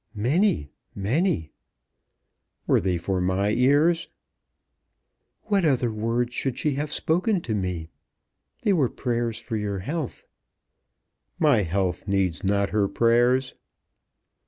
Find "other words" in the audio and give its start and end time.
5.63-6.33